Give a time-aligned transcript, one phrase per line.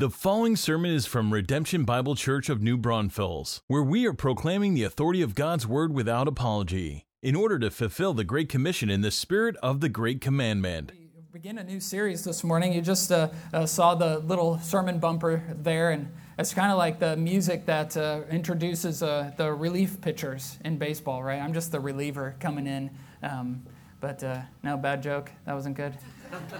[0.00, 4.72] The following sermon is from Redemption Bible Church of New Braunfels, where we are proclaiming
[4.72, 9.02] the authority of God's Word without apology, in order to fulfill the Great Commission in
[9.02, 10.92] the spirit of the Great Commandment.
[11.34, 12.72] begin a new series this morning.
[12.72, 16.98] You just uh, uh, saw the little sermon bumper there, and it's kind of like
[16.98, 21.42] the music that uh, introduces uh, the relief pitchers in baseball, right?
[21.42, 22.90] I'm just the reliever coming in.
[23.22, 23.66] Um,
[24.00, 25.30] but uh, no, bad joke.
[25.44, 25.92] That wasn't good.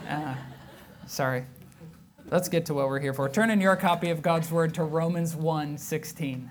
[0.07, 0.35] Uh,
[1.07, 1.47] sorry.
[2.31, 3.29] Let's get to what we're here for.
[3.29, 6.49] Turn in your copy of God's Word to Romans 1 16.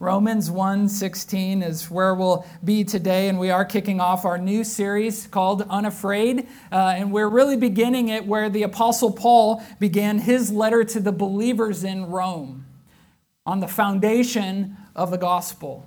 [0.00, 5.28] Romans 1:16 is where we'll be today and we are kicking off our new series
[5.28, 10.82] called Unafraid uh, and we're really beginning it where the apostle Paul began his letter
[10.82, 12.66] to the believers in Rome
[13.46, 15.86] on the foundation of the gospel.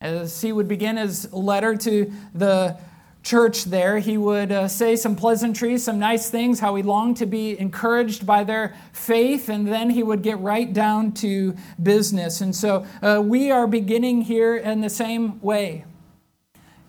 [0.00, 2.78] As he would begin his letter to the
[3.22, 7.26] church there, he would uh, say some pleasantries, some nice things, how he longed to
[7.26, 12.40] be encouraged by their faith, and then he would get right down to business.
[12.40, 15.84] And so uh, we are beginning here in the same way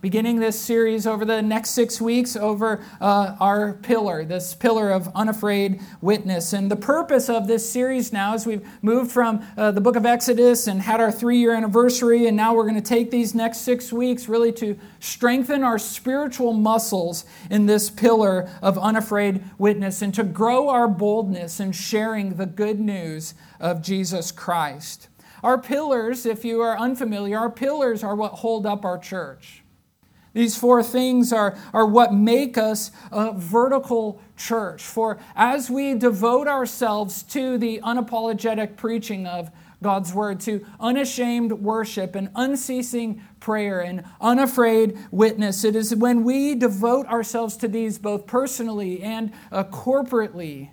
[0.04, 5.10] beginning this series over the next six weeks over uh, our pillar, this pillar of
[5.16, 6.52] unafraid witness.
[6.52, 10.06] And the purpose of this series now is we've moved from uh, the book of
[10.06, 13.60] Exodus and had our three year anniversary, and now we're going to take these next
[13.60, 20.14] six weeks really to strengthen our spiritual muscles in this pillar of unafraid witness and
[20.16, 25.08] to grow our boldness in sharing the good news of Jesus Christ.
[25.42, 29.63] Our pillars, if you are unfamiliar, our pillars are what hold up our church.
[30.34, 34.82] These four things are, are what make us a vertical church.
[34.82, 39.52] For as we devote ourselves to the unapologetic preaching of
[39.84, 46.56] God's word, to unashamed worship and unceasing prayer and unafraid witness, it is when we
[46.56, 50.70] devote ourselves to these both personally and uh, corporately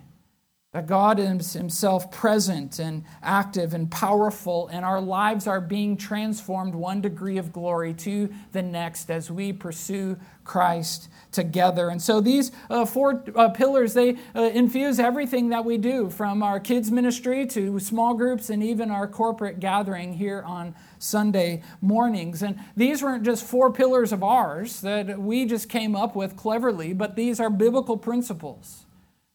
[0.73, 6.73] that God is Himself present and active and powerful, and our lives are being transformed
[6.73, 11.89] one degree of glory to the next as we pursue Christ together.
[11.89, 16.41] And so these uh, four uh, pillars, they uh, infuse everything that we do from
[16.41, 22.43] our kids' ministry to small groups and even our corporate gathering here on Sunday mornings.
[22.43, 26.93] And these weren't just four pillars of ours that we just came up with cleverly,
[26.93, 28.85] but these are biblical principles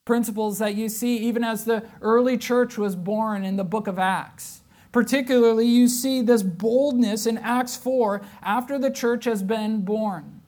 [0.07, 3.99] principles that you see even as the early church was born in the book of
[3.99, 4.63] Acts.
[4.93, 10.41] Particularly, you see this boldness in Acts 4 after the church has been born.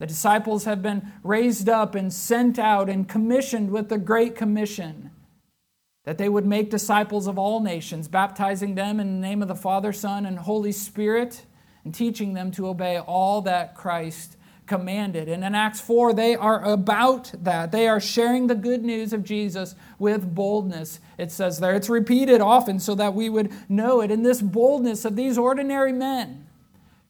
[0.00, 5.10] The disciples have been raised up and sent out and commissioned with the Great Commission
[6.04, 9.54] that they would make disciples of all nations, baptizing them in the name of the
[9.54, 11.44] Father, Son, and Holy Spirit,
[11.84, 15.28] and teaching them to obey all that Christ commanded.
[15.28, 17.70] And in Acts 4, they are about that.
[17.70, 21.74] They are sharing the good news of Jesus with boldness, it says there.
[21.74, 24.10] It's repeated often so that we would know it.
[24.10, 26.46] And this boldness of these ordinary men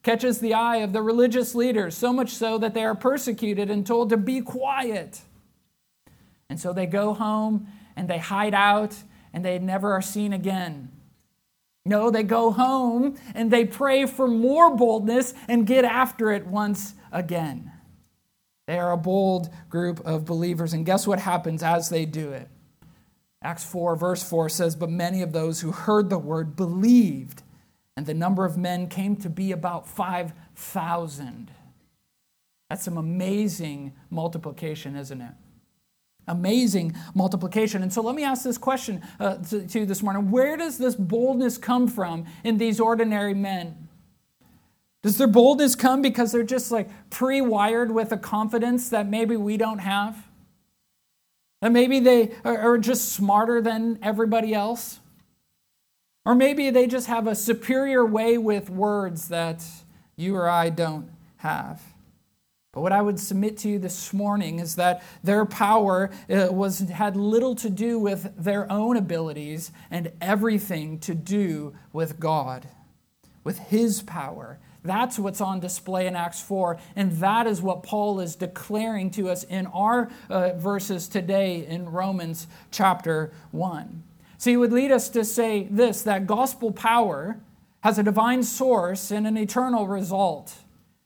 [0.03, 3.87] catches the eye of the religious leaders, so much so that they are persecuted and
[3.87, 5.21] told to be quiet.
[6.49, 8.95] And so they go home and they hide out
[9.33, 10.91] and they never are seen again.
[11.85, 16.95] No, they go home and they pray for more boldness and get after it once
[17.11, 17.71] again.
[18.67, 22.49] They are a bold group of believers, and guess what happens as they do it?
[23.43, 27.43] Acts 4, verse 4 says, But many of those who heard the word believed,
[27.95, 31.51] and the number of men came to be about 5,000.
[32.69, 35.33] That's some amazing multiplication, isn't it?
[36.27, 37.83] Amazing multiplication.
[37.83, 40.77] And so let me ask this question uh, to, to you this morning Where does
[40.77, 43.87] this boldness come from in these ordinary men?
[45.03, 49.37] Does their boldness come because they're just like pre wired with a confidence that maybe
[49.37, 50.27] we don't have?
[51.61, 54.99] That maybe they are just smarter than everybody else?
[56.25, 59.63] Or maybe they just have a superior way with words that
[60.15, 61.81] you or I don't have.
[62.75, 66.79] But what I would submit to you this morning is that their power uh, was,
[66.79, 72.67] had little to do with their own abilities and everything to do with God,
[73.43, 78.19] with His power that's what's on display in Acts 4, and that is what Paul
[78.19, 84.03] is declaring to us in our uh, verses today in Romans chapter 1.
[84.37, 87.39] So he would lead us to say this that gospel power
[87.81, 90.55] has a divine source and an eternal result.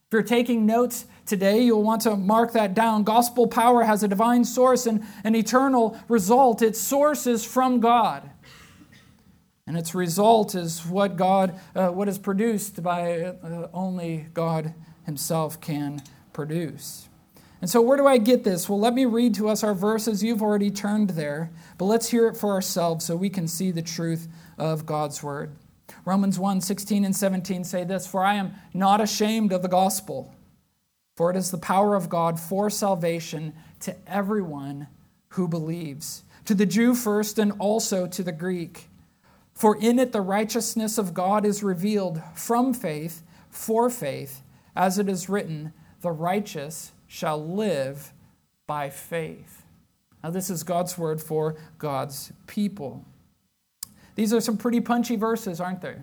[0.10, 3.04] If you're taking notes today, you'll want to mark that down.
[3.04, 6.64] Gospel power has a divine source and an eternal result.
[6.64, 8.28] Its source is from God.
[9.68, 14.74] And its result is what God, uh, what is produced by uh, only God
[15.06, 16.02] Himself can
[16.34, 17.08] produce.
[17.62, 18.68] And so, where do I get this?
[18.68, 20.24] Well, let me read to us our verses.
[20.24, 23.84] You've already turned there, but let's hear it for ourselves so we can see the
[23.84, 24.28] truth
[24.58, 25.52] of God's word.
[26.06, 30.34] Romans 1 16 and 17 say this For I am not ashamed of the gospel,
[31.16, 34.88] for it is the power of God for salvation to everyone
[35.30, 38.88] who believes, to the Jew first and also to the Greek.
[39.54, 44.42] For in it the righteousness of God is revealed from faith for faith,
[44.76, 48.14] as it is written, The righteous shall live
[48.68, 49.66] by faith.
[50.24, 53.06] Now, this is God's word for God's people.
[54.20, 55.96] These are some pretty punchy verses, aren't they?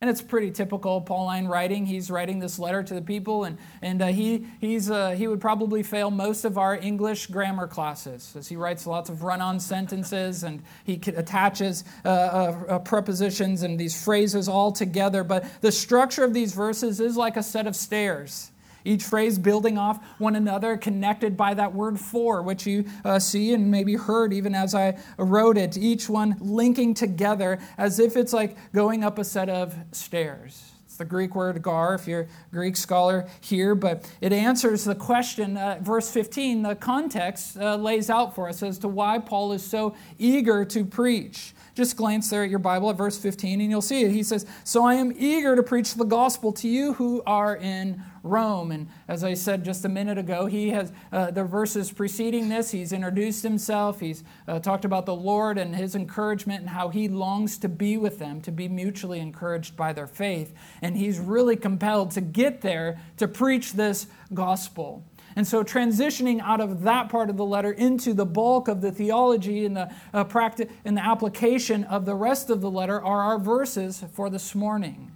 [0.00, 1.86] And it's pretty typical Pauline writing.
[1.86, 5.40] He's writing this letter to the people, and, and uh, he, he's, uh, he would
[5.40, 9.60] probably fail most of our English grammar classes as he writes lots of run on
[9.60, 15.22] sentences and he attaches uh, uh, uh, prepositions and these phrases all together.
[15.22, 18.51] But the structure of these verses is like a set of stairs.
[18.84, 23.52] Each phrase building off one another, connected by that word for, which you uh, see
[23.54, 25.76] and maybe heard even as I wrote it.
[25.76, 30.72] Each one linking together as if it's like going up a set of stairs.
[30.92, 34.94] It's the Greek word gar, if you're a Greek scholar here, but it answers the
[34.94, 35.56] question.
[35.56, 39.64] Uh, verse 15, the context uh, lays out for us as to why Paul is
[39.64, 41.54] so eager to preach.
[41.74, 44.10] Just glance there at your Bible at verse 15 and you'll see it.
[44.10, 48.02] He says, So I am eager to preach the gospel to you who are in
[48.22, 48.70] Rome.
[48.70, 52.70] And as I said just a minute ago, he has uh, the verses preceding this,
[52.70, 57.08] he's introduced himself, he's uh, talked about the Lord and his encouragement and how he
[57.08, 60.54] longs to be with them, to be mutually encouraged by their faith.
[60.82, 65.04] And he's really compelled to get there to preach this gospel.
[65.34, 68.92] And so, transitioning out of that part of the letter into the bulk of the
[68.92, 73.22] theology and the, uh, practice, and the application of the rest of the letter are
[73.22, 75.12] our verses for this morning.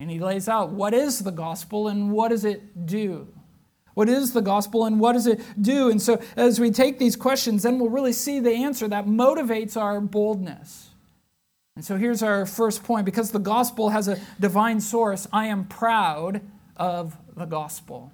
[0.00, 3.28] And he lays out what is the gospel and what does it do?
[3.94, 5.90] What is the gospel and what does it do?
[5.90, 9.76] And so, as we take these questions, then we'll really see the answer that motivates
[9.76, 10.88] our boldness.
[11.76, 15.66] And so, here's our first point because the gospel has a divine source, I am
[15.66, 16.40] proud
[16.76, 18.10] of the gospel.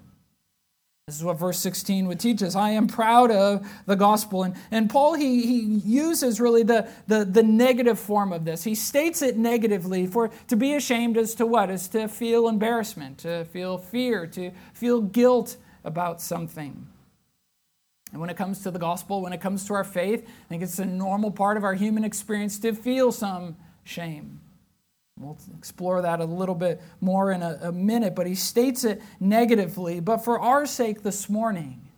[1.07, 2.57] This is what verse 16 would teach us.
[2.57, 4.43] I am proud of the gospel.
[4.43, 8.65] And, and Paul, he, he uses really the, the, the negative form of this.
[8.65, 10.09] He states it negatively.
[10.09, 11.71] For to be ashamed as to what?
[11.71, 16.89] Is to feel embarrassment, to feel fear, to feel guilt about something.
[18.11, 20.65] And when it comes to the gospel, when it comes to our faith, I think
[20.65, 24.41] it's a normal part of our human experience to feel some shame.
[25.19, 29.01] We'll explore that a little bit more in a, a, minute, but he states it
[29.19, 30.01] negatively.
[30.01, 31.89] But for our sake this morning,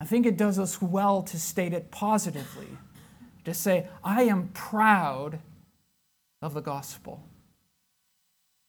[0.00, 2.68] I think it does us well to state it positively.
[3.44, 5.40] To say, I am proud
[6.40, 7.24] of the gospel.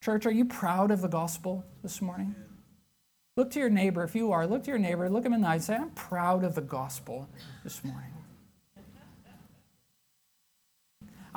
[0.02, 2.34] Church, are you proud of the gospel this morning?
[3.36, 5.48] Look to your neighbor, if you are, look to your neighbor, look him in the
[5.48, 7.30] eye, and say, I'm proud of the gospel
[7.64, 8.19] this morning.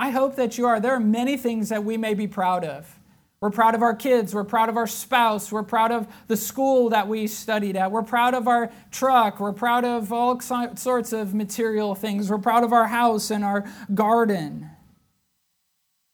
[0.03, 0.81] I hope that you are.
[0.81, 2.99] There are many things that we may be proud of.
[3.41, 4.35] We're proud of our kids.
[4.35, 5.53] We're proud of our spouse.
[5.53, 7.93] We're proud of the school that we studied at.
[7.93, 9.39] We're proud of our truck.
[9.39, 12.31] We're proud of all sorts of material things.
[12.31, 13.65] We're proud of our house and our
[13.95, 14.71] garden.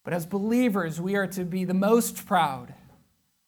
[0.05, 2.75] But as believers, we are to be the most proud.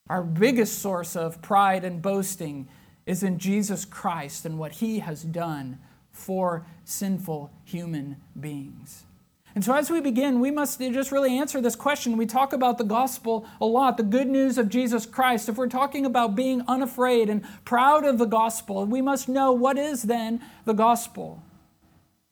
[0.08, 2.66] Our biggest source of pride and boasting
[3.04, 9.04] is in Jesus Christ and what he has done for sinful human beings.
[9.54, 12.16] And so, as we begin, we must just really answer this question.
[12.16, 15.48] We talk about the gospel a lot, the good news of Jesus Christ.
[15.48, 19.76] If we're talking about being unafraid and proud of the gospel, we must know what
[19.76, 21.42] is then the gospel.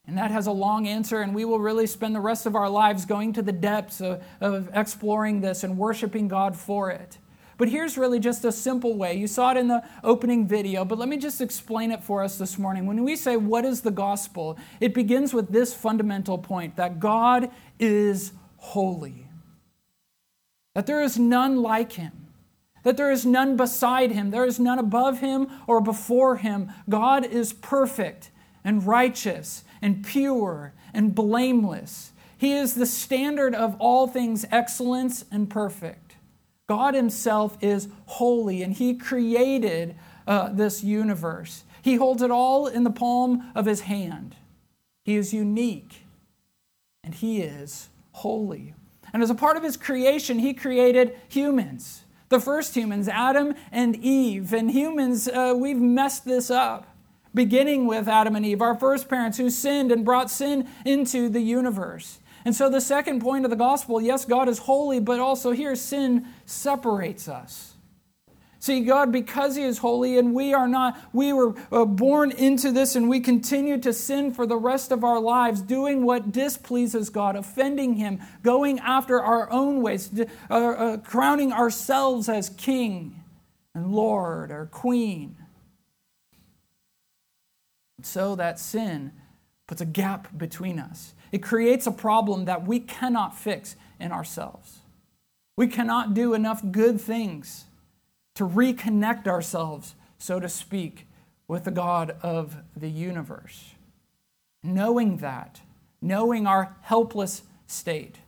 [0.06, 2.70] And that has a long answer, and we will really spend the rest of our
[2.70, 7.18] lives going to the depths of, of exploring this and worshiping God for it.
[7.58, 9.14] But here's really just a simple way.
[9.14, 12.38] You saw it in the opening video, but let me just explain it for us
[12.38, 12.86] this morning.
[12.86, 14.56] When we say, What is the gospel?
[14.80, 17.50] it begins with this fundamental point that God
[17.80, 19.26] is holy,
[20.74, 22.12] that there is none like him.
[22.84, 26.72] That there is none beside him, there is none above him or before him.
[26.88, 28.30] God is perfect
[28.62, 32.12] and righteous and pure and blameless.
[32.38, 36.07] He is the standard of all things excellence and perfect.
[36.68, 39.96] God Himself is holy, and He created
[40.26, 41.64] uh, this universe.
[41.80, 44.36] He holds it all in the palm of His hand.
[45.04, 46.02] He is unique,
[47.02, 48.74] and He is holy.
[49.12, 52.04] And as a part of His creation, He created humans.
[52.28, 54.52] The first humans, Adam and Eve.
[54.52, 56.86] And humans, uh, we've messed this up,
[57.34, 61.40] beginning with Adam and Eve, our first parents who sinned and brought sin into the
[61.40, 62.18] universe.
[62.48, 65.76] And so, the second point of the gospel yes, God is holy, but also here
[65.76, 67.74] sin separates us.
[68.58, 72.72] See, God, because He is holy and we are not, we were uh, born into
[72.72, 77.10] this and we continue to sin for the rest of our lives, doing what displeases
[77.10, 80.10] God, offending Him, going after our own ways,
[80.48, 83.24] uh, uh, crowning ourselves as King
[83.74, 85.36] and Lord or Queen.
[88.00, 89.12] So that sin
[89.66, 91.12] puts a gap between us.
[91.32, 94.78] It creates a problem that we cannot fix in ourselves.
[95.56, 97.64] We cannot do enough good things
[98.36, 101.06] to reconnect ourselves, so to speak,
[101.48, 103.74] with the God of the universe.
[104.62, 105.60] Knowing that,
[106.00, 108.18] knowing our helpless state,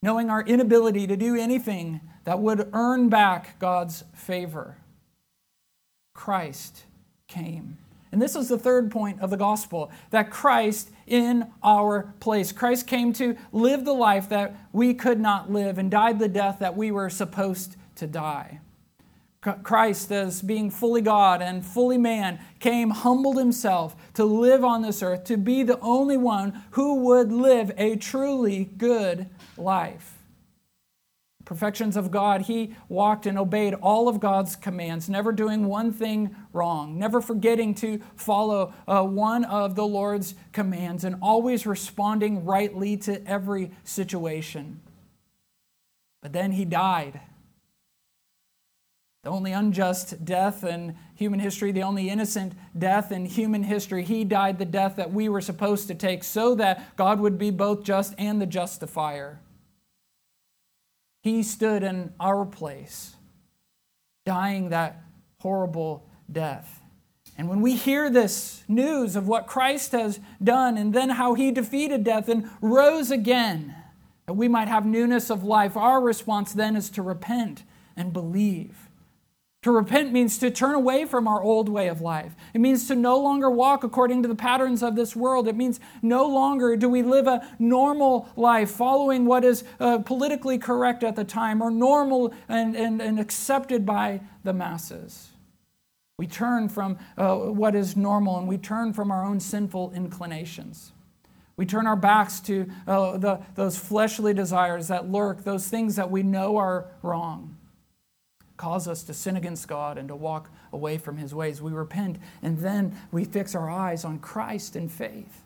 [0.00, 4.78] knowing our inability to do anything that would earn back God's favor,
[6.14, 6.84] Christ
[7.28, 7.78] came.
[8.10, 12.52] And this is the third point of the gospel that Christ in our place.
[12.52, 16.58] Christ came to live the life that we could not live and died the death
[16.60, 18.60] that we were supposed to die.
[19.64, 25.02] Christ, as being fully God and fully man, came, humbled himself to live on this
[25.02, 30.21] earth, to be the only one who would live a truly good life.
[31.52, 36.34] Perfections of God, he walked and obeyed all of God's commands, never doing one thing
[36.54, 42.96] wrong, never forgetting to follow uh, one of the Lord's commands, and always responding rightly
[42.96, 44.80] to every situation.
[46.22, 47.20] But then he died
[49.22, 54.04] the only unjust death in human history, the only innocent death in human history.
[54.04, 57.50] He died the death that we were supposed to take so that God would be
[57.50, 59.38] both just and the justifier.
[61.22, 63.14] He stood in our place,
[64.26, 65.02] dying that
[65.38, 66.80] horrible death.
[67.38, 71.50] And when we hear this news of what Christ has done and then how he
[71.50, 73.74] defeated death and rose again,
[74.26, 77.62] that we might have newness of life, our response then is to repent
[77.96, 78.88] and believe.
[79.62, 82.34] To repent means to turn away from our old way of life.
[82.52, 85.46] It means to no longer walk according to the patterns of this world.
[85.46, 90.58] It means no longer do we live a normal life following what is uh, politically
[90.58, 95.30] correct at the time or normal and, and, and accepted by the masses.
[96.18, 100.90] We turn from uh, what is normal and we turn from our own sinful inclinations.
[101.56, 106.10] We turn our backs to uh, the, those fleshly desires that lurk, those things that
[106.10, 107.56] we know are wrong
[108.62, 111.60] cause us to sin against God and to walk away from his ways.
[111.60, 115.42] We repent and then we fix our eyes on Christ in faith,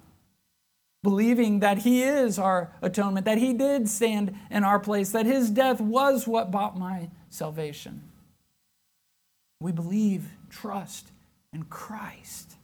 [1.02, 5.49] believing that he is our atonement, that he did stand in our place, that his
[5.49, 8.02] death was what bought my salvation.
[9.62, 11.08] We believe, trust
[11.54, 12.56] in Christ.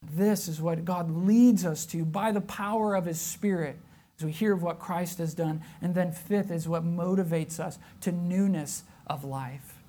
[0.00, 3.76] This is what God leads us to by the power of his Spirit
[4.18, 5.60] as we hear of what Christ has done.
[5.82, 9.82] And then, fifth, is what motivates us to newness of life.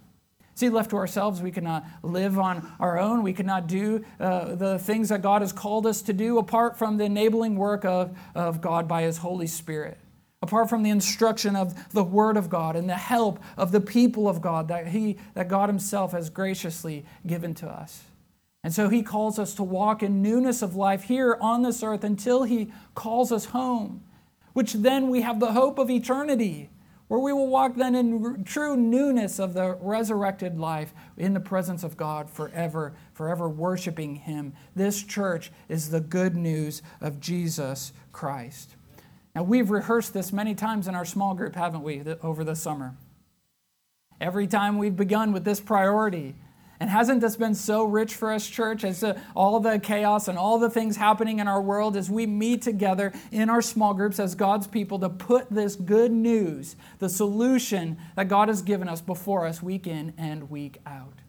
[0.55, 3.24] See, left to ourselves, we cannot live on our own.
[3.24, 6.98] We cannot do uh, the things that God has called us to do apart from
[6.98, 9.98] the enabling work of, of God by His Holy Spirit,
[10.43, 14.29] apart from the instruction of the Word of God and the help of the people
[14.29, 18.03] of God that, he, that God Himself has graciously given to us.
[18.63, 22.03] And so He calls us to walk in newness of life here on this earth
[22.03, 24.03] until He calls us home,
[24.53, 26.70] which then we have the hope of eternity
[27.13, 31.84] where we will walk then in true newness of the resurrected life in the presence
[31.84, 34.51] of God forever, forever worshiping Him.
[34.75, 38.75] This church is the good news of Jesus Christ.
[39.36, 42.96] Now, we've rehearsed this many times in our small group, haven't we, over the summer?
[44.20, 46.34] Every time we've begun with this priority,
[46.84, 50.38] and hasn't this been so rich for us, church, as uh, all the chaos and
[50.38, 54.20] all the things happening in our world as we meet together in our small groups
[54.20, 59.00] as God's people to put this good news, the solution that God has given us
[59.00, 61.20] before us week in and week out?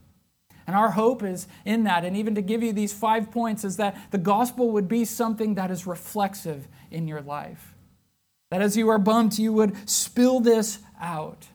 [0.66, 3.76] And our hope is in that, and even to give you these five points, is
[3.76, 7.76] that the gospel would be something that is reflexive in your life.
[8.50, 11.46] That as you are bumped, you would spill this out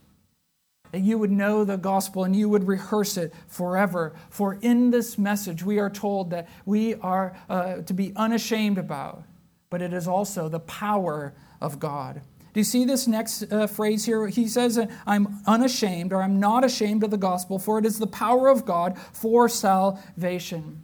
[0.91, 4.13] that you would know the gospel and you would rehearse it forever.
[4.29, 9.23] For in this message, we are told that we are uh, to be unashamed about,
[9.69, 12.21] but it is also the power of God.
[12.53, 14.27] Do you see this next uh, phrase here?
[14.27, 18.07] He says, I'm unashamed or I'm not ashamed of the gospel, for it is the
[18.07, 20.83] power of God for salvation.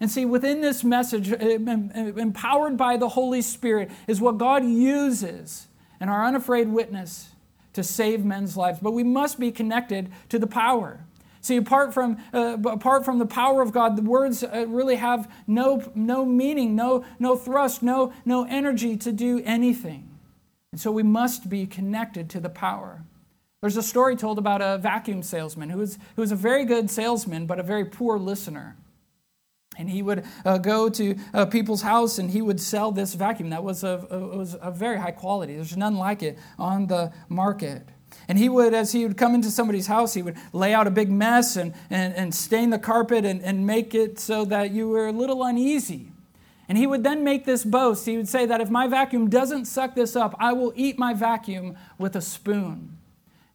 [0.00, 5.68] And see, within this message, uh, empowered by the Holy Spirit, is what God uses
[6.00, 7.30] in our unafraid witness
[7.74, 11.04] to save men's lives, but we must be connected to the power.
[11.40, 15.30] See, apart from, uh, apart from the power of God, the words uh, really have
[15.46, 20.08] no, no meaning, no, no thrust, no, no energy to do anything.
[20.72, 23.02] And so we must be connected to the power.
[23.60, 26.90] There's a story told about a vacuum salesman who was, who was a very good
[26.90, 28.76] salesman, but a very poor listener.
[29.76, 33.50] And he would uh, go to uh, people's house and he would sell this vacuum
[33.50, 35.56] that was of, was of very high quality.
[35.56, 37.88] There's none like it on the market.
[38.28, 40.90] And he would, as he would come into somebody's house, he would lay out a
[40.90, 44.88] big mess and, and, and stain the carpet and, and make it so that you
[44.88, 46.10] were a little uneasy.
[46.68, 48.06] And he would then make this boast.
[48.06, 51.12] He would say that if my vacuum doesn't suck this up, I will eat my
[51.12, 52.96] vacuum with a spoon.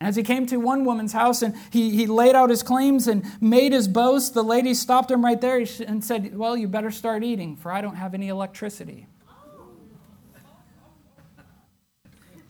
[0.02, 3.26] As he came to one woman's house and he, he laid out his claims and
[3.42, 7.24] made his boast, the lady stopped him right there and said, Well, you better start
[7.24, 9.08] eating, for I don't have any electricity.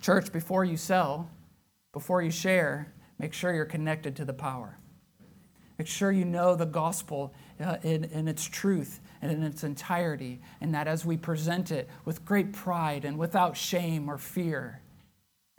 [0.01, 1.29] Church, before you sell,
[1.91, 4.77] before you share, make sure you're connected to the power.
[5.79, 10.41] Make sure you know the gospel uh, in, in its truth and in its entirety,
[10.62, 14.82] and that as we present it with great pride and without shame or fear,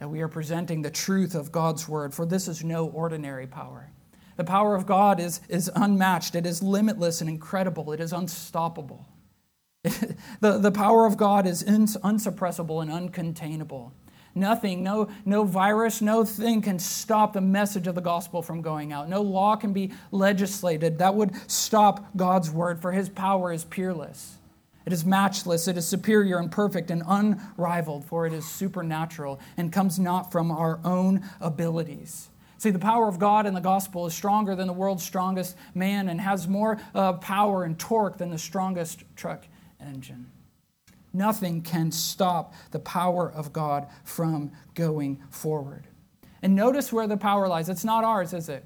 [0.01, 3.93] that we are presenting the truth of God's word, for this is no ordinary power.
[4.37, 9.07] The power of God is, is unmatched, it is limitless and incredible, it is unstoppable.
[9.83, 13.93] the, the power of God is unsuppressible and uncontainable.
[14.35, 18.93] Nothing, no, no virus, no thing can stop the message of the gospel from going
[18.93, 19.09] out.
[19.09, 24.39] No law can be legislated that would stop God's word, for his power is peerless.
[24.91, 29.73] It is matchless, it is superior and perfect and unrivaled, for it is supernatural and
[29.73, 32.29] comes not from our own abilities.
[32.59, 36.09] See, the power of God in the gospel is stronger than the world's strongest man
[36.09, 39.47] and has more uh, power and torque than the strongest truck
[39.81, 40.27] engine.
[41.13, 45.87] Nothing can stop the power of God from going forward.
[46.43, 47.69] And notice where the power lies.
[47.69, 48.65] It's not ours, is it?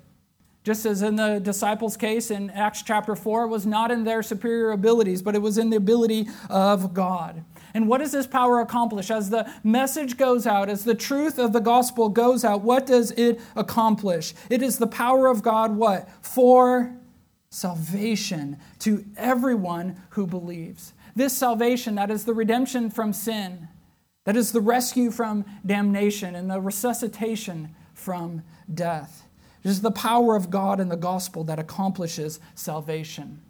[0.64, 4.22] Just as in the disciples' case in Acts chapter 4, it was not in their
[4.22, 7.44] superior abilities, but it was in the ability of God.
[7.74, 9.10] And what does this power accomplish?
[9.10, 13.10] As the message goes out, as the truth of the gospel goes out, what does
[13.10, 14.32] it accomplish?
[14.48, 16.08] It is the power of God, what?
[16.24, 16.96] For
[17.50, 20.94] salvation to everyone who believes.
[21.14, 23.68] This salvation, that is the redemption from sin,
[24.24, 29.24] that is the rescue from damnation and the resuscitation from death.
[29.64, 33.40] It is the power of God in the gospel that accomplishes salvation.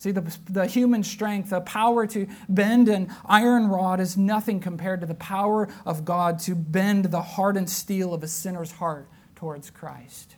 [0.00, 5.00] See, the, the human strength, the power to bend an iron rod is nothing compared
[5.00, 9.70] to the power of God to bend the hardened steel of a sinner's heart towards
[9.70, 10.36] Christ.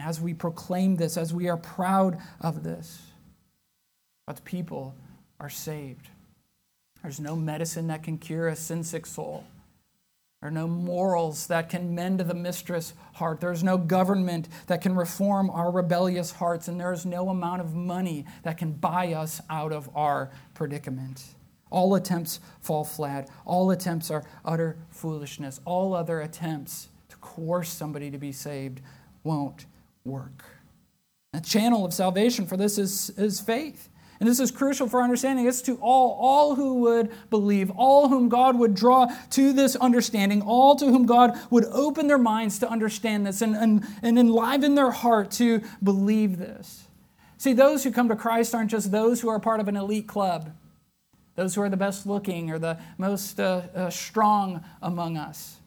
[0.00, 3.02] As we proclaim this, as we are proud of this,
[4.26, 4.94] God's people
[5.40, 6.08] are saved.
[7.02, 9.44] There's no medicine that can cure a sin sick soul.
[10.40, 13.40] There are no morals that can mend the mistress heart.
[13.40, 16.68] There's no government that can reform our rebellious hearts.
[16.68, 21.24] And there is no amount of money that can buy us out of our predicament.
[21.70, 23.28] All attempts fall flat.
[23.44, 25.60] All attempts are utter foolishness.
[25.64, 28.80] All other attempts to coerce somebody to be saved
[29.24, 29.66] won't
[30.04, 30.44] work.
[31.32, 33.88] The channel of salvation for this is, is faith.
[34.20, 35.46] And this is crucial for understanding.
[35.46, 40.42] It's to all, all who would believe, all whom God would draw to this understanding,
[40.42, 44.74] all to whom God would open their minds to understand this and, and, and enliven
[44.74, 46.84] their heart to believe this.
[47.36, 50.08] See, those who come to Christ aren't just those who are part of an elite
[50.08, 50.52] club,
[51.36, 55.58] those who are the best looking or the most uh, uh, strong among us.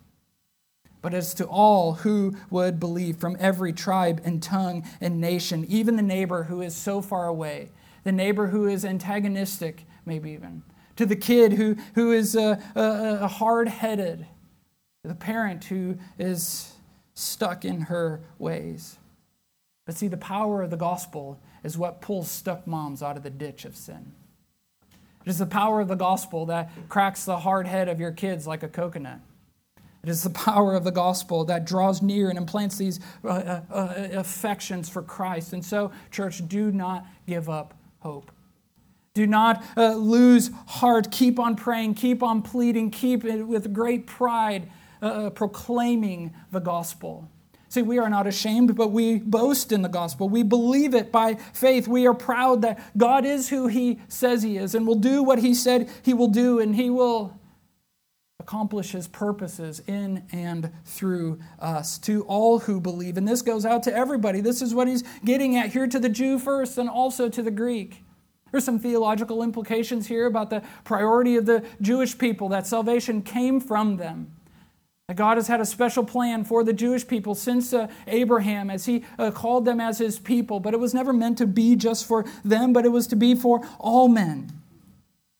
[1.01, 5.95] But it's to all who would believe from every tribe and tongue and nation, even
[5.95, 7.69] the neighbor who is so far away
[8.03, 10.63] the neighbor who is antagonistic, maybe even,
[10.95, 14.25] to the kid who, who is uh, uh, uh hard headed,
[15.03, 16.73] the parent who is
[17.13, 18.97] stuck in her ways.
[19.85, 23.29] But see, the power of the gospel is what pulls stuck moms out of the
[23.29, 24.13] ditch of sin.
[25.25, 28.47] It is the power of the gospel that cracks the hard head of your kids
[28.47, 29.19] like a coconut.
[30.03, 33.61] It is the power of the gospel that draws near and implants these uh, uh,
[33.69, 35.53] uh affections for Christ.
[35.53, 38.31] And so, church, do not give up hope.
[39.13, 41.11] Do not uh, lose heart.
[41.11, 41.95] Keep on praying.
[41.95, 42.91] Keep on pleading.
[42.91, 44.69] Keep it with great pride
[45.01, 47.29] uh, uh, proclaiming the gospel.
[47.67, 50.27] See, we are not ashamed, but we boast in the gospel.
[50.27, 51.87] We believe it by faith.
[51.87, 55.39] We are proud that God is who He says He is and will do what
[55.39, 57.39] He said He will do, and He will
[58.41, 63.15] accomplish His purposes in and through us to all who believe.
[63.15, 64.41] And this goes out to everybody.
[64.41, 67.51] This is what He's getting at here to the Jew first and also to the
[67.51, 68.04] Greek.
[68.51, 73.62] There's some theological implications here about the priority of the Jewish people, that salvation came
[73.62, 74.36] from them.
[75.08, 78.86] That God has had a special plan for the Jewish people since uh, Abraham as
[78.86, 82.06] he uh, called them as his people, but it was never meant to be just
[82.06, 84.51] for them, but it was to be for all men.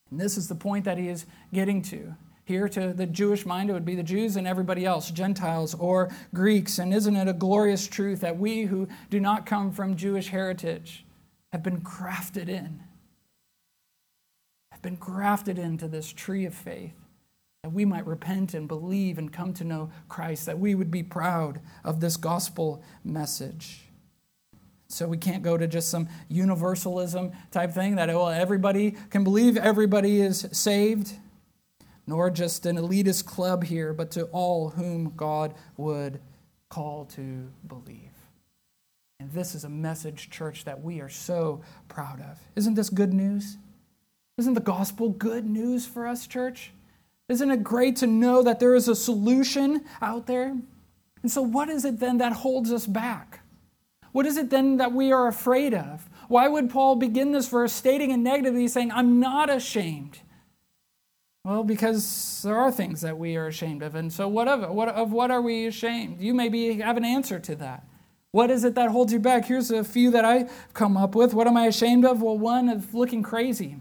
[0.10, 2.16] And this is the point that he is getting to.
[2.44, 6.12] Here, to the Jewish mind, it would be the Jews and everybody else, Gentiles or
[6.34, 6.80] Greeks.
[6.80, 11.06] And isn't it a glorious truth that we who do not come from Jewish heritage
[11.52, 12.82] have been grafted in?
[14.72, 16.96] Have been grafted into this tree of faith
[17.64, 21.04] that we might repent and believe and come to know Christ, that we would be
[21.04, 23.84] proud of this gospel message.
[24.88, 29.58] So we can't go to just some universalism type thing that well, everybody can believe
[29.58, 31.14] everybody is saved,
[32.08, 36.20] nor just an elitist club here, but to all whom God would
[36.70, 38.12] call to believe.
[39.20, 42.40] And this is a message, church, that we are so proud of.
[42.56, 43.58] Isn't this good news?
[44.38, 46.72] Isn't the gospel good news for us, church?
[47.30, 50.58] Isn't it great to know that there is a solution out there?
[51.22, 53.42] And so, what is it then that holds us back?
[54.12, 56.10] What is it then that we are afraid of?
[56.28, 60.20] Why would Paul begin this verse stating in negatively, saying, I'm not ashamed?
[61.44, 63.96] Well, because there are things that we are ashamed of.
[63.96, 66.22] And so, what of, what, of what are we ashamed?
[66.22, 67.84] You maybe have an answer to that.
[68.32, 69.46] What is it that holds you back?
[69.46, 71.34] Here's a few that I've come up with.
[71.34, 72.22] What am I ashamed of?
[72.22, 73.78] Well, one of looking crazy.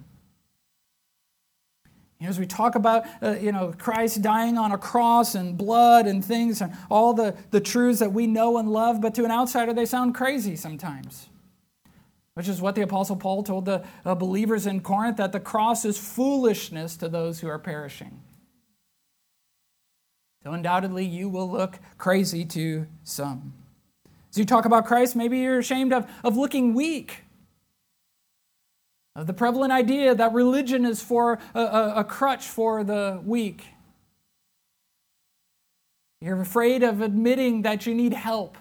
[2.18, 5.56] You know, as we talk about, uh, you know, Christ dying on a cross and
[5.56, 9.24] blood and things and all the, the truths that we know and love, but to
[9.24, 11.29] an outsider, they sound crazy sometimes.
[12.40, 15.84] Which is what the Apostle Paul told the uh, believers in Corinth that the cross
[15.84, 18.18] is foolishness to those who are perishing.
[20.42, 23.52] So, undoubtedly, you will look crazy to some.
[24.30, 27.24] As you talk about Christ, maybe you're ashamed of, of looking weak
[29.14, 33.66] of the prevalent idea that religion is for a, a, a crutch for the weak.
[36.22, 38.56] You're afraid of admitting that you need help.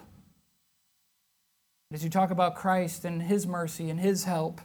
[1.92, 4.62] As you talk about Christ and His mercy and His help,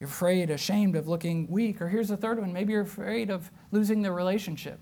[0.00, 1.80] you're afraid, ashamed of looking weak.
[1.80, 4.78] Or here's the third one maybe you're afraid of losing the relationship.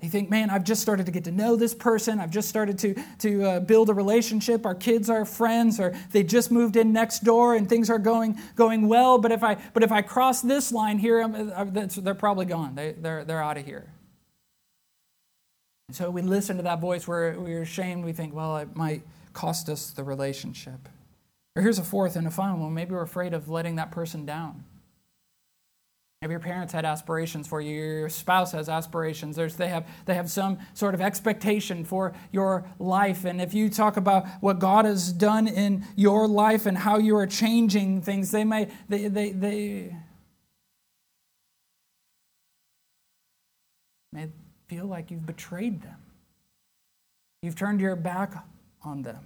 [0.00, 2.20] You think, man, I've just started to get to know this person.
[2.20, 4.64] I've just started to, to uh, build a relationship.
[4.64, 8.38] Our kids are friends, or they just moved in next door and things are going,
[8.54, 9.18] going well.
[9.18, 12.74] But if I, but if I cross this line here, uh, they're probably gone.
[12.74, 13.90] They, they're, they're out of here.
[15.88, 18.04] And so we listen to that voice where we're ashamed.
[18.04, 19.02] We think, well, it might
[19.36, 20.88] cost us the relationship.
[21.54, 22.74] Or here's a fourth and a final one.
[22.74, 24.64] Maybe we're afraid of letting that person down.
[26.22, 29.36] Maybe your parents had aspirations for you, your spouse has aspirations.
[29.36, 33.26] There's, they, have, they have some sort of expectation for your life.
[33.26, 37.14] And if you talk about what God has done in your life and how you
[37.16, 39.96] are changing things, they may, they, they, they
[44.12, 44.28] may
[44.66, 45.98] feel like you've betrayed them.
[47.42, 48.32] You've turned your back
[48.86, 49.20] on them.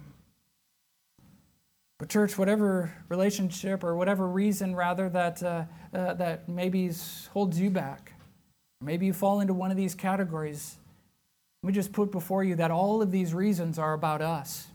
[1.97, 6.89] But, church, whatever relationship or whatever reason, rather, that, uh, uh, that maybe
[7.31, 8.13] holds you back,
[8.81, 10.77] maybe you fall into one of these categories,
[11.61, 14.67] let me just put before you that all of these reasons are about us.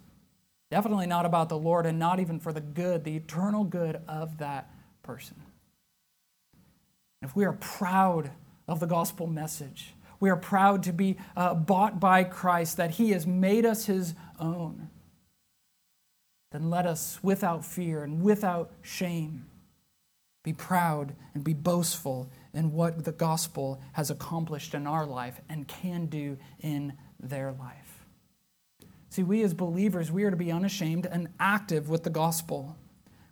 [0.71, 4.39] Definitely not about the Lord and not even for the good, the eternal good of
[4.39, 4.71] that
[5.03, 5.37] person.
[7.23, 8.31] If we are proud
[8.69, 13.11] of the gospel message, we are proud to be uh, bought by Christ, that He
[13.11, 14.89] has made us His own
[16.57, 19.47] then let us, without fear and without shame,
[20.43, 25.69] be proud and be boastful in what the gospel has accomplished in our life and
[25.69, 28.07] can do in their life.
[29.11, 32.79] See, we as believers, we are to be unashamed and active with the gospel.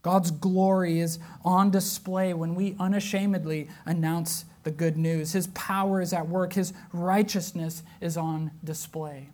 [0.04, 5.32] God's glory is on display when we unashamedly announce the good news.
[5.32, 9.30] His power is at work, His righteousness is on display.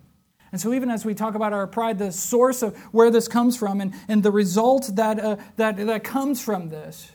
[0.53, 3.57] And so, even as we talk about our pride, the source of where this comes
[3.57, 7.11] from and, and the result that, uh, that, that comes from this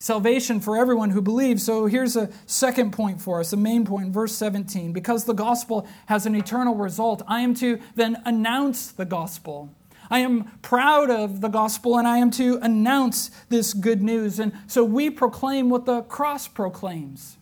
[0.00, 1.62] salvation for everyone who believes.
[1.62, 4.92] So, here's a second point for us, the main point, verse 17.
[4.92, 9.70] Because the gospel has an eternal result, I am to then announce the gospel.
[10.10, 14.38] I am proud of the gospel and I am to announce this good news.
[14.38, 17.36] And so we proclaim what the cross proclaims.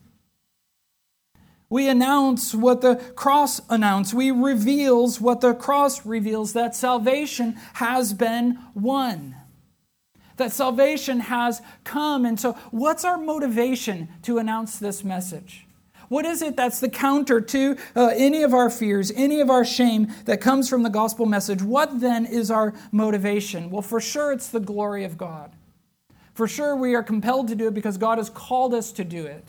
[1.68, 4.14] We announce what the cross announces.
[4.14, 9.34] We reveals what the cross reveals that salvation has been won.
[10.36, 12.24] That salvation has come.
[12.24, 15.63] And so, what's our motivation to announce this message?
[16.08, 19.64] What is it that's the counter to uh, any of our fears, any of our
[19.64, 21.62] shame that comes from the gospel message?
[21.62, 23.70] What then is our motivation?
[23.70, 25.52] Well, for sure, it's the glory of God.
[26.34, 29.24] For sure, we are compelled to do it because God has called us to do
[29.24, 29.44] it.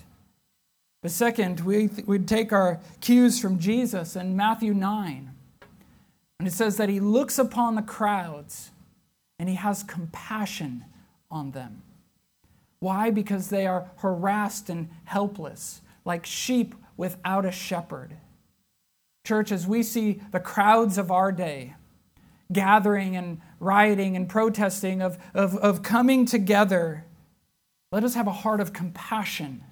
[1.02, 5.32] But second, we would take our cues from Jesus in Matthew 9.
[6.40, 8.72] And it says that he looks upon the crowds
[9.40, 10.86] and he has compassion
[11.30, 11.82] on them.
[12.80, 13.10] Why?
[13.10, 15.82] Because they are harassed and helpless.
[16.06, 18.16] Like sheep without a shepherd.
[19.26, 21.76] Church, as we see the crowds of our day
[22.52, 27.06] gathering and rioting and protesting, of, of, of coming together,
[27.92, 29.64] let us have a heart of compassion,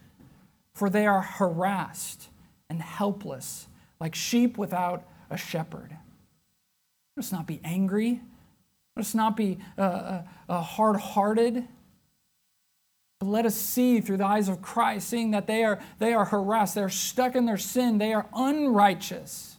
[0.74, 2.30] for they are harassed
[2.69, 3.67] and helpless,
[4.00, 5.96] like sheep without a shepherd.
[7.15, 8.22] Let us not be angry.
[8.96, 11.67] Let us not be uh, uh, uh hard hearted.
[13.25, 16.75] Let us see through the eyes of Christ, seeing that they are, they are harassed,
[16.75, 19.53] they're stuck in their sin, they are unrighteous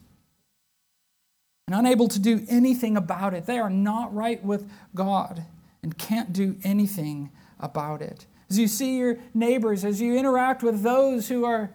[1.66, 3.46] and unable to do anything about it.
[3.46, 5.44] They are not right with God
[5.82, 8.26] and can't do anything about it.
[8.50, 11.70] As you see your neighbors, as you interact with those who are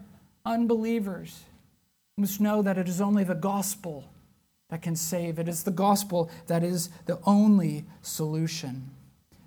[0.46, 1.44] unbelievers,
[2.18, 4.06] you must know that it is only the gospel
[4.70, 5.40] that can save.
[5.40, 8.92] It is the gospel that is the only solution.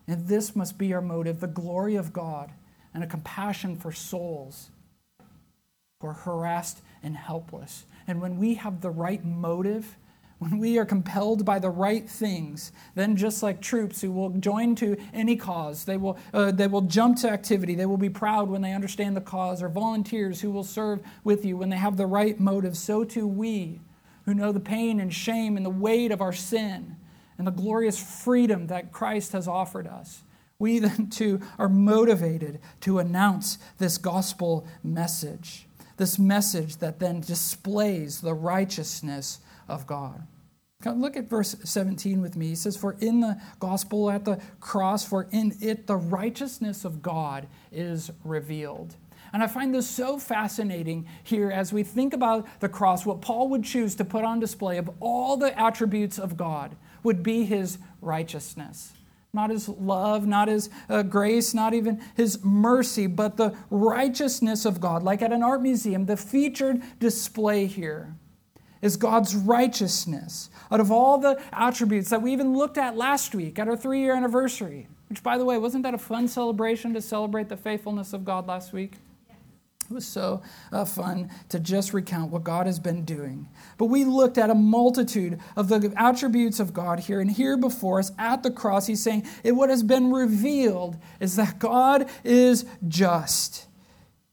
[0.06, 2.50] And this must be our motive the glory of God
[2.94, 4.70] and a compassion for souls
[6.00, 7.84] who are harassed and helpless.
[8.06, 9.96] And when we have the right motive,
[10.38, 14.74] when we are compelled by the right things, then just like troops who will join
[14.74, 18.50] to any cause, they will, uh, they will jump to activity, they will be proud
[18.50, 21.96] when they understand the cause, or volunteers who will serve with you when they have
[21.96, 23.80] the right motive, so too we
[24.24, 26.96] who know the pain and shame and the weight of our sin
[27.42, 30.22] and the glorious freedom that Christ has offered us.
[30.60, 38.20] We then too are motivated to announce this gospel message, this message that then displays
[38.20, 40.22] the righteousness of God.
[40.84, 42.48] Look at verse 17 with me.
[42.48, 47.02] He says, For in the gospel at the cross, for in it the righteousness of
[47.02, 48.94] God is revealed.
[49.32, 53.48] And I find this so fascinating here as we think about the cross, what Paul
[53.48, 57.78] would choose to put on display of all the attributes of God would be his
[58.00, 58.92] righteousness.
[59.34, 64.80] Not his love, not his uh, grace, not even his mercy, but the righteousness of
[64.80, 65.02] God.
[65.02, 68.14] Like at an art museum, the featured display here
[68.82, 70.50] is God's righteousness.
[70.70, 74.00] Out of all the attributes that we even looked at last week at our three
[74.00, 78.12] year anniversary, which, by the way, wasn't that a fun celebration to celebrate the faithfulness
[78.12, 78.94] of God last week?
[79.92, 80.40] It was so
[80.72, 83.50] uh, fun to just recount what God has been doing.
[83.76, 87.98] But we looked at a multitude of the attributes of God here, and here before
[87.98, 93.66] us at the cross, he's saying, What has been revealed is that God is just.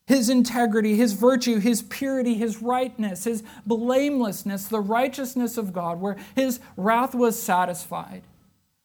[0.08, 6.16] His integrity, his virtue, his purity, his rightness, his blamelessness, the righteousness of God, where
[6.36, 8.24] his wrath was satisfied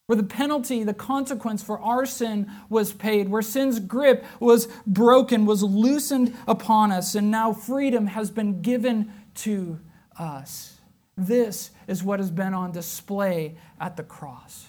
[0.07, 5.47] where the penalty, the consequence for our sin was paid, where sin's grip was broken,
[5.47, 9.81] was loosened upon us, and now freedom has been given to
[10.19, 10.81] us.
[11.17, 14.69] This is what has been on display at the cross.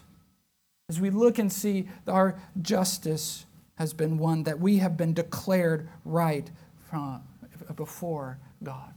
[0.88, 3.46] As we look and see our justice
[3.76, 6.50] has been one that we have been declared right
[6.90, 7.24] from,
[7.76, 8.95] before God.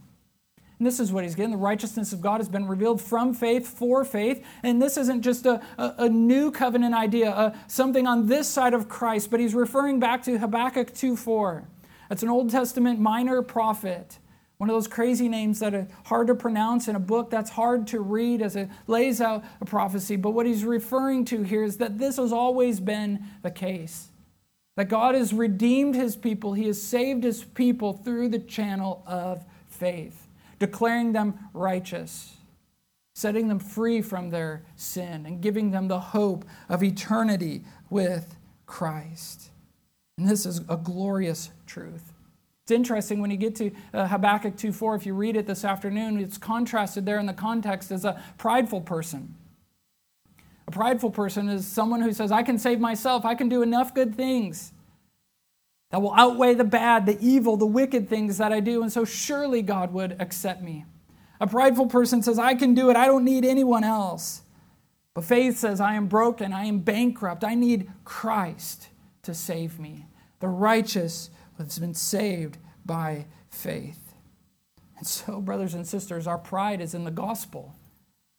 [0.79, 1.51] And this is what he's getting.
[1.51, 4.45] The righteousness of God has been revealed from faith for faith.
[4.63, 8.73] And this isn't just a, a, a new covenant idea, a, something on this side
[8.73, 11.67] of Christ, but he's referring back to Habakkuk 2 4.
[12.07, 14.19] That's an Old Testament minor prophet.
[14.57, 17.87] One of those crazy names that are hard to pronounce in a book that's hard
[17.87, 20.15] to read as it lays out a prophecy.
[20.15, 24.09] But what he's referring to here is that this has always been the case.
[24.77, 29.43] That God has redeemed his people, he has saved his people through the channel of
[29.67, 30.28] faith
[30.59, 32.37] declaring them righteous,
[33.15, 39.49] setting them free from their sin, and giving them the hope of eternity with Christ.
[40.17, 42.13] And this is a glorious truth.
[42.63, 46.19] It's interesting when you get to uh, Habakkuk 2:4 if you read it this afternoon
[46.19, 49.33] it's contrasted there in the context as a prideful person.
[50.67, 53.95] A prideful person is someone who says I can save myself, I can do enough
[53.95, 54.71] good things
[55.91, 59.05] that will outweigh the bad, the evil, the wicked things that I do, and so
[59.05, 60.85] surely God would accept me.
[61.39, 64.41] A prideful person says, I can do it, I don't need anyone else.
[65.13, 68.89] But faith says, I am broken, I am bankrupt, I need Christ
[69.23, 70.05] to save me.
[70.39, 74.13] The righteous has been saved by faith.
[74.97, 77.73] And so, brothers and sisters, our pride is in the gospel,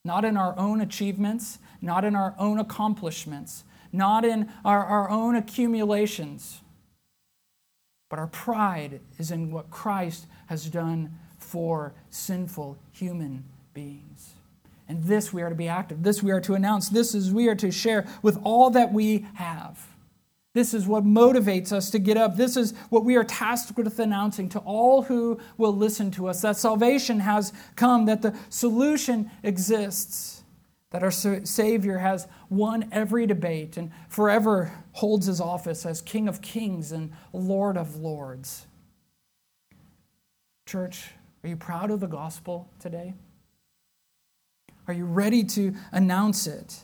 [0.05, 5.35] not in our own achievements, not in our own accomplishments, not in our, our own
[5.35, 6.61] accumulations.
[8.11, 14.35] But our pride is in what Christ has done for sinful human beings.
[14.89, 16.03] And this we are to be active.
[16.03, 16.89] This we are to announce.
[16.89, 19.87] This is we are to share with all that we have.
[20.53, 22.37] This is what motivates us to get up.
[22.37, 26.43] This is what we are tasked with announcing to all who will listen to us
[26.43, 30.40] that salvation has come, that the solution exists
[30.91, 36.43] that our Savior has won every debate and forever holds his office as King of
[36.43, 38.67] Kings and Lord of Lords.
[40.67, 43.15] Church, are you proud of the gospel today?
[44.89, 46.81] Are you ready to announce it?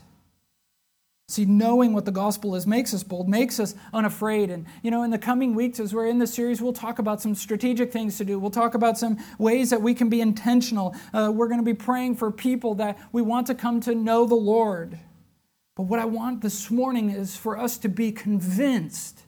[1.29, 4.49] See, knowing what the gospel is makes us bold, makes us unafraid.
[4.49, 7.21] And, you know, in the coming weeks, as we're in this series, we'll talk about
[7.21, 8.39] some strategic things to do.
[8.39, 10.95] We'll talk about some ways that we can be intentional.
[11.13, 14.25] Uh, we're going to be praying for people that we want to come to know
[14.25, 15.01] the Lord.
[15.75, 19.23] But what I want this morning is for us to be convinced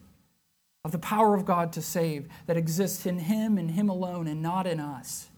[0.85, 4.41] of the power of God to save that exists in Him and Him alone and
[4.41, 5.31] not in us.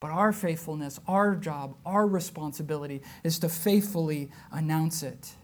[0.00, 5.34] But our faithfulness, our job, our responsibility is to faithfully announce it.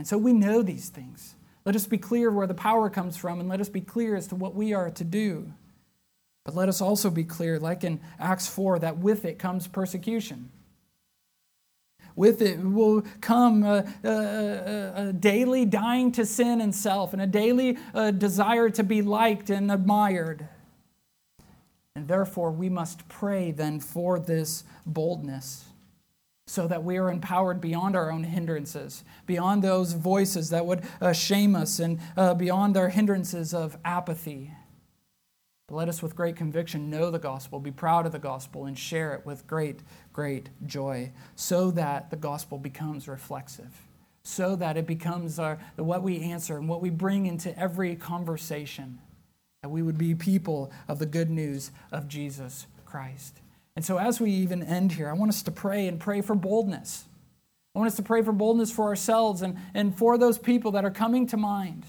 [0.00, 1.34] And so we know these things.
[1.66, 4.26] Let us be clear where the power comes from, and let us be clear as
[4.28, 5.52] to what we are to do.
[6.42, 10.48] But let us also be clear, like in Acts 4, that with it comes persecution.
[12.16, 17.26] With it will come a, a, a daily dying to sin and self, and a
[17.26, 20.48] daily uh, desire to be liked and admired.
[21.94, 25.66] And therefore, we must pray then for this boldness
[26.50, 31.12] so that we are empowered beyond our own hindrances, beyond those voices that would uh,
[31.12, 34.50] shame us, and uh, beyond our hindrances of apathy.
[35.68, 38.76] But let us, with great conviction, know the gospel, be proud of the gospel, and
[38.76, 39.78] share it with great,
[40.12, 43.82] great joy, so that the gospel becomes reflexive,
[44.24, 48.98] so that it becomes our, what we answer and what we bring into every conversation,
[49.62, 53.40] that we would be people of the good news of Jesus Christ.
[53.80, 56.34] And so, as we even end here, I want us to pray and pray for
[56.34, 57.06] boldness.
[57.74, 60.84] I want us to pray for boldness for ourselves and, and for those people that
[60.84, 61.86] are coming to mind.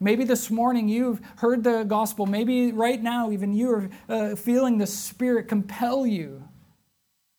[0.00, 2.26] Maybe this morning you've heard the gospel.
[2.26, 6.42] Maybe right now, even you are uh, feeling the Spirit compel you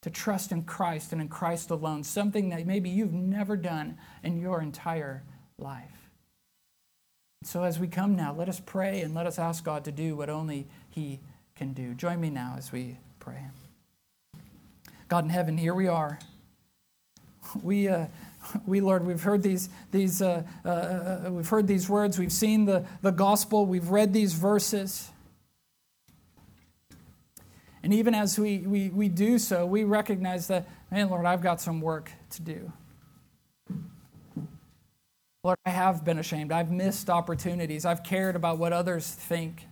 [0.04, 4.40] to trust in Christ and in Christ alone, something that maybe you've never done in
[4.40, 5.26] your entire
[5.58, 6.10] life.
[7.44, 10.16] So, as we come now, let us pray and let us ask God to do
[10.16, 11.20] what only He
[11.54, 11.94] can do.
[11.96, 12.98] Join me now as we.
[15.14, 16.18] God in heaven, here we are.
[17.62, 18.08] We, uh,
[18.66, 22.18] we Lord, we've heard these, these, uh, uh, uh, we've heard these words.
[22.18, 23.68] We've seen the, the gospel.
[23.68, 25.12] We've read these verses.
[27.84, 31.62] And even as we, we, we do so, we recognize that, man, Lord, I've got
[31.62, 32.74] some work to do.
[35.44, 36.52] Lord, I have been ashamed.
[36.52, 37.86] I've missed opportunities.
[37.86, 39.68] I've cared about what others think.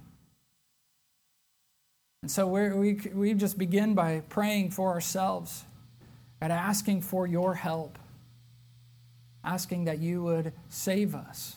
[2.21, 5.63] And so we we, just begin by praying for ourselves
[6.39, 7.97] and asking for your help,
[9.43, 11.55] asking that you would save us.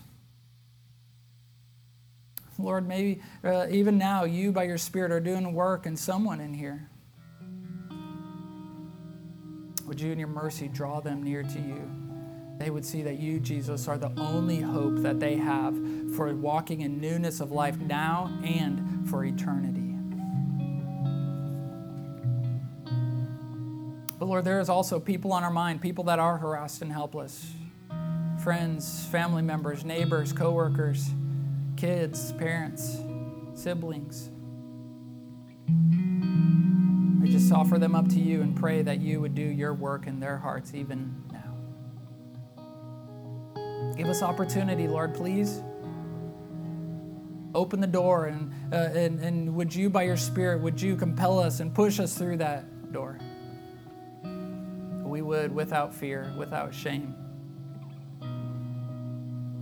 [2.59, 6.55] Lord, maybe uh, even now you, by your Spirit, are doing work in someone in
[6.55, 6.89] here.
[9.87, 11.91] Would you, in your mercy, draw them near to you?
[12.59, 15.75] They would see that you, Jesus, are the only hope that they have
[16.17, 19.84] for walking in newness of life now and for eternity.
[24.25, 27.53] But Lord, there is also people on our mind, people that are harassed and helpless
[28.43, 31.11] friends, family members, neighbors, coworkers,
[31.77, 33.01] kids, parents,
[33.53, 34.31] siblings.
[37.23, 40.07] I just offer them up to you and pray that you would do your work
[40.07, 41.55] in their hearts even now.
[43.95, 45.61] Give us opportunity, Lord, please.
[47.55, 51.39] Open the door, and, uh, and, and would you, by your Spirit, would you compel
[51.39, 53.19] us and push us through that door?
[55.25, 57.15] We would, without fear, without shame,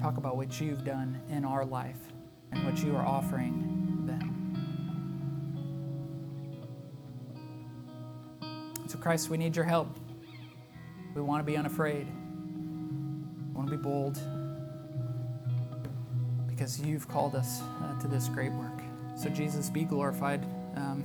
[0.01, 2.01] talk about what you've done in our life
[2.51, 4.29] and what you are offering them.
[8.89, 9.97] So, Christ, we need your help.
[11.15, 14.19] We want to be unafraid, we want to be bold
[16.49, 18.81] because you've called us uh, to this great work.
[19.15, 20.45] So, Jesus, be glorified
[20.75, 21.05] um,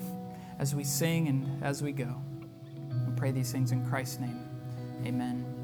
[0.57, 2.15] as we sing and as we go
[2.89, 4.46] And pray these things in Christ's name.
[5.07, 5.56] Amen.